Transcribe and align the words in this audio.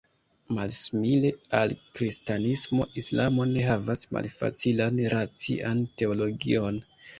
Malsimile 0.59 1.29
al 1.57 1.75
kristanismo, 1.99 2.87
islamo 3.03 3.47
ne 3.53 3.67
havas 3.69 4.03
malfacilan 4.17 5.05
racian 5.17 5.87
teologion. 6.03 6.85